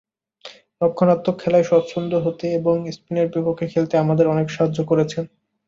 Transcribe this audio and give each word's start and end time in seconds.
রক্ষণাত্মক 0.81 1.35
খেলায় 1.39 1.67
স্বচ্ছন্দ 1.69 2.11
হতে 2.25 2.45
এবং 2.59 2.75
স্পিনের 2.95 3.27
বিপক্ষে 3.33 3.65
খেলতে 3.73 3.95
আমাদের 3.97 4.25
অনেক 4.27 4.47
সাহায্য 4.51 4.79
করেছেন। 4.85 5.23